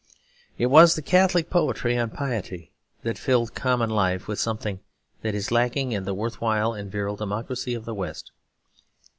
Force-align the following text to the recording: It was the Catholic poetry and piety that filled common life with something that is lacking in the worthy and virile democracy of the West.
It 0.57 0.65
was 0.65 0.95
the 0.95 1.03
Catholic 1.03 1.51
poetry 1.51 1.95
and 1.95 2.11
piety 2.11 2.71
that 3.03 3.19
filled 3.19 3.53
common 3.53 3.91
life 3.91 4.27
with 4.27 4.39
something 4.39 4.79
that 5.21 5.35
is 5.35 5.51
lacking 5.51 5.91
in 5.91 6.05
the 6.05 6.15
worthy 6.15 6.37
and 6.43 6.91
virile 6.91 7.15
democracy 7.15 7.75
of 7.75 7.85
the 7.85 7.93
West. 7.93 8.31